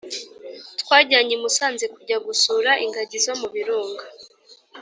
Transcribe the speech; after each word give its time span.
twajyanye 0.81 1.33
I 1.37 1.41
musanze 1.43 1.85
kujya 1.95 2.17
gusura 2.27 2.71
ingagi 2.85 3.17
zo 3.25 3.33
mubirunga 3.39 4.05